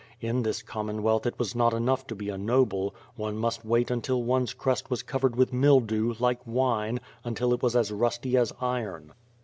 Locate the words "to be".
2.07-2.29